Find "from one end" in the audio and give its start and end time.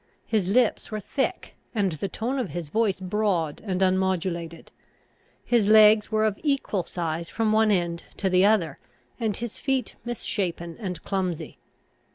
7.29-8.05